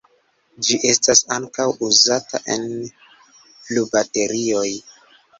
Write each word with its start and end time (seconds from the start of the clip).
Ĝi 0.67 0.75
estas 0.91 1.19
ankaŭ 1.35 1.65
uzata 1.87 2.39
en 2.55 2.65
flubaterioj. 3.67 4.65